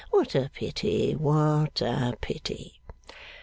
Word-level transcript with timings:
What 0.09 0.33
a 0.33 0.49
pity, 0.51 1.13
what 1.13 1.79
a 1.79 2.17
pity! 2.19 2.81